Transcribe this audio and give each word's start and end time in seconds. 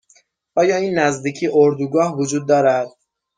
آیا 0.55 0.75
این 0.77 0.99
نزدیکی 0.99 1.47
اردوگاه 1.53 2.17
وجود 2.17 2.47
دارد؟ 2.47 2.87